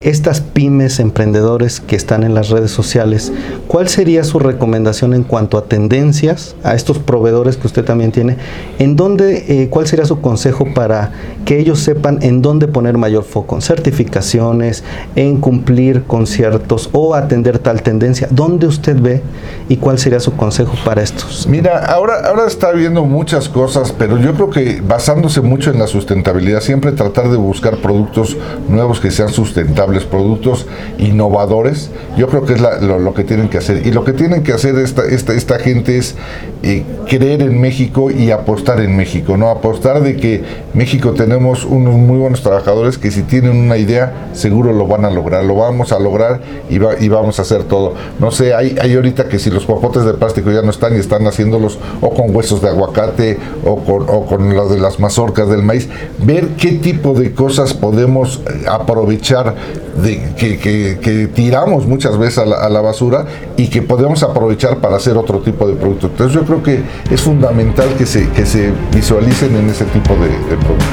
[0.00, 3.32] estas pymes, emprendedores que están en las redes sociales,
[3.66, 8.36] ¿cuál sería su recomendación en cuanto a tendencias a estos proveedores que usted también tiene?
[8.78, 11.12] ¿En dónde, eh, cuál sería su consejo para
[11.46, 13.54] que ellos sepan en dónde poner mayor foco?
[13.54, 18.28] ¿En certificaciones, en cumplir conciertos o atender tal tendencia?
[18.30, 19.22] ¿Dónde usted ve
[19.70, 21.46] y cuál sería su consejo para estos?
[21.46, 25.86] Mira, ahora, ahora está viendo muchas cosas, pero yo creo que basándose mucho en la
[25.86, 28.36] sustentabilidad, siempre tratar de buscar productos
[28.68, 30.66] nuevos que sean sustentables productos
[30.98, 33.86] innovadores, yo creo que es lo, que tienen que hacer.
[33.86, 36.14] Y lo que tienen que hacer esta, esta, esta gente es
[36.62, 39.50] eh, creer en México y apostar en México, ¿no?
[39.50, 40.42] Apostar de que
[40.74, 45.10] México tenemos unos muy buenos trabajadores que si tienen una idea, seguro lo van a
[45.10, 46.78] lograr, lo vamos a lograr y,
[47.08, 47.94] vamos a hacer todo.
[48.18, 50.98] No sé, hay, hay ahorita que si los popotes de plástico ya no están y
[50.98, 55.48] están haciéndolos o con huesos de aguacate o con, o con las de las mazorcas
[55.48, 59.54] del maíz, ver qué tipo de cosas podemos eh, aprovechar
[60.02, 63.26] de, que, tiramos muchas veces a la, basura
[63.56, 66.10] y que podemos aprovechar para hacer otro tipo de productos.
[66.10, 70.56] Entonces yo creo que es fundamental que se, que se visualicen en ese tipo de,
[70.56, 70.86] productos.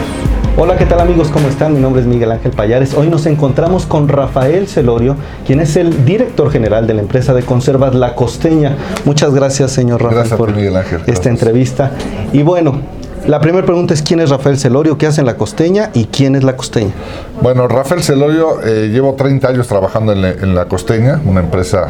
[0.55, 1.29] Hola, ¿qué tal amigos?
[1.29, 1.73] ¿Cómo están?
[1.73, 2.93] Mi nombre es Miguel Ángel Payares.
[2.93, 5.15] Hoy nos encontramos con Rafael Celorio,
[5.47, 8.77] quien es el director general de la empresa de conservas La Costeña.
[9.03, 10.53] Muchas gracias, señor Rafael, por
[11.07, 11.91] esta entrevista.
[12.31, 12.81] Y bueno,
[13.27, 16.35] la primera pregunta es quién es Rafael Celorio, qué hace en La Costeña y quién
[16.35, 16.91] es La Costeña.
[17.41, 21.89] Bueno, Rafael Celorio, eh, llevo 30 años trabajando en, La Costeña, una empresa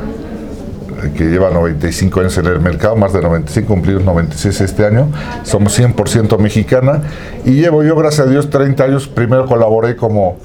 [1.03, 5.09] eh, que lleva 95 años en el mercado, más de 95, cumplidos 96 este año.
[5.43, 7.01] Somos 100% mexicana
[7.45, 9.07] y llevo yo, gracias a Dios, 30 años.
[9.07, 10.37] Primero colaboré como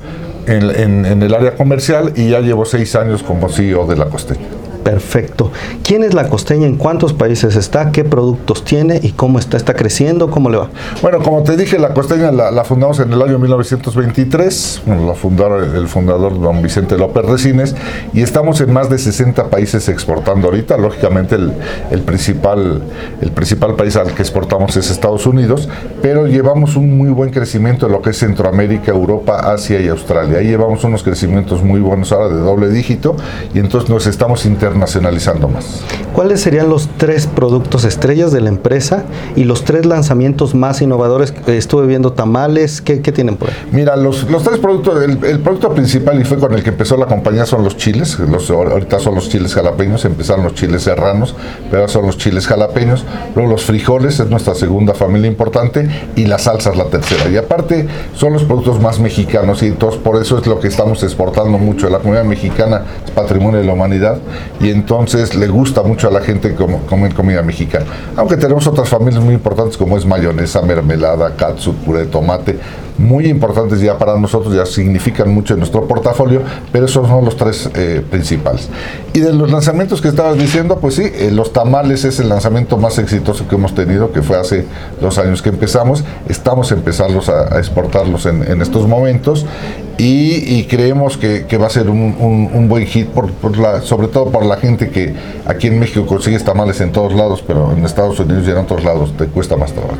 [0.46, 4.57] en, en el área comercial y ya llevo 6 años como CEO de La Costeña.
[4.88, 5.52] Perfecto.
[5.84, 6.66] ¿Quién es la costeña?
[6.66, 7.92] ¿En cuántos países está?
[7.92, 8.98] ¿Qué productos tiene?
[9.02, 9.58] ¿Y cómo está?
[9.58, 10.30] ¿Está creciendo?
[10.30, 10.70] ¿Cómo le va?
[11.02, 14.84] Bueno, como te dije, la costeña la, fundamos en el año 1923.
[14.86, 17.76] la fundaron el fundador don Vicente López Resines
[18.14, 20.78] y estamos en más de 60 países exportando ahorita.
[20.78, 22.82] Lógicamente el, principal,
[23.20, 25.68] el principal país al que exportamos es Estados Unidos,
[26.00, 30.38] pero llevamos un muy buen crecimiento en lo que es Centroamérica, Europa, Asia y Australia.
[30.38, 33.16] Ahí llevamos unos crecimientos muy buenos ahora de doble dígito
[33.52, 35.82] y entonces nos estamos internando nacionalizando más.
[36.12, 39.04] ¿Cuáles serían los tres productos estrellas de la empresa
[39.36, 41.32] y los tres lanzamientos más innovadores?
[41.46, 43.56] Estuve viendo tamales, ¿qué, tienen por ahí?
[43.72, 47.46] Mira, los, tres productos, el, producto principal y fue con el que empezó la compañía
[47.46, 51.34] son los chiles, los, ahorita son los chiles jalapeños, empezaron los chiles serranos,
[51.70, 56.26] pero ahora son los chiles jalapeños, luego los frijoles, es nuestra segunda familia importante, y
[56.26, 57.28] las salsas la tercera.
[57.30, 61.02] Y aparte son los productos más mexicanos y entonces por eso es lo que estamos
[61.02, 61.88] exportando mucho.
[61.88, 64.18] La comunidad mexicana es patrimonio de la humanidad
[64.60, 67.86] y entonces le gusta mucho a la gente comer comida mexicana.
[68.16, 72.58] Aunque tenemos otras familias muy importantes como es mayonesa, mermelada, katsu, puré de tomate,
[72.98, 76.42] muy importantes ya para nosotros, ya significan mucho en nuestro portafolio,
[76.72, 78.68] pero esos son los tres eh, principales.
[79.12, 82.76] Y de los lanzamientos que estabas diciendo, pues sí, eh, los tamales es el lanzamiento
[82.76, 84.66] más exitoso que hemos tenido, que fue hace
[85.00, 86.04] dos años que empezamos.
[86.28, 89.46] Estamos empezando a, exportarlos en, estos momentos
[89.96, 94.56] y, creemos que, va a ser un, buen hit, por, la, sobre todo por la
[94.56, 95.14] gente que
[95.46, 98.84] aquí en México consigue tamales en todos lados, pero en Estados Unidos y en otros
[98.84, 99.96] lados te cuesta más trabajo.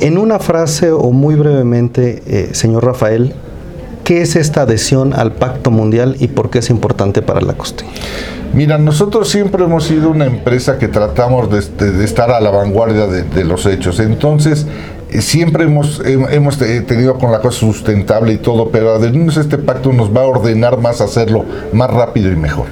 [0.00, 3.32] En una frase o muy brevemente, eh, señor Rafael,
[4.04, 7.92] ¿qué es esta adhesión al Pacto Mundial y por qué es importante para la costeña?
[8.52, 13.44] Mira, nosotros siempre hemos sido una empresa que tratamos de, estar a la vanguardia de,
[13.44, 13.98] los hechos.
[13.98, 14.66] Entonces,
[15.10, 19.56] eh, siempre hemos, hemos tenido con la cosa sustentable y todo, pero adherirnos a este
[19.56, 22.66] pacto nos va a ordenar más hacerlo más rápido y mejor.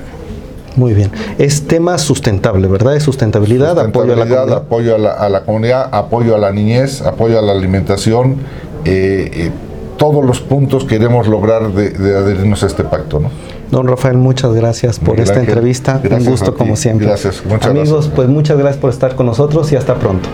[0.76, 1.10] Muy bien.
[1.38, 2.96] Es tema sustentable, ¿verdad?
[2.96, 4.52] Es sustentabilidad, apoyo a la comunidad.
[4.52, 8.36] Apoyo a la, comunidad, apoyo a la niñez, apoyo a la alimentación.
[8.84, 9.50] Eh, eh,
[9.96, 13.30] todos los puntos queremos lograr de, adherirnos a este pacto, ¿no?
[13.70, 16.00] Don Rafael, muchas gracias por esta entrevista.
[16.10, 17.06] Un gusto como siempre.
[17.06, 17.42] Gracias.
[17.44, 20.28] Muchas Amigos, pues muchas gracias por estar con nosotros y hasta pronto.